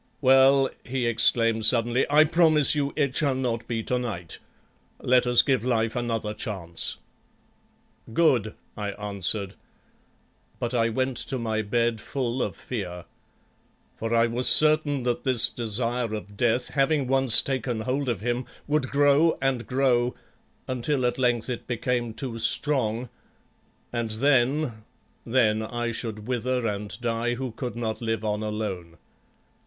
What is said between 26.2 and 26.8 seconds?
wither